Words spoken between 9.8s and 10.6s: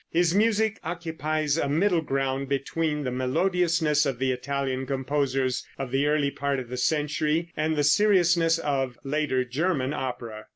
opera.